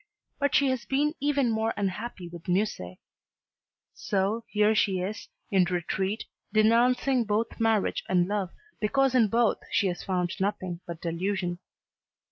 But 0.39 0.55
she 0.55 0.69
has 0.69 0.83
been 0.83 1.13
even 1.19 1.51
more 1.51 1.75
unhappy 1.77 2.27
with 2.27 2.47
Musset. 2.47 2.97
So 3.93 4.45
here 4.47 4.73
she 4.73 4.97
is, 4.99 5.29
in 5.51 5.63
retreat, 5.65 6.25
denouncing 6.51 7.23
both 7.23 7.59
marriage 7.59 8.03
and 8.09 8.27
love, 8.27 8.49
because 8.79 9.13
in 9.13 9.27
both 9.27 9.59
she 9.69 9.85
has 9.89 10.01
found 10.03 10.31
nothing 10.39 10.79
but 10.87 11.01
delusion. 11.01 11.59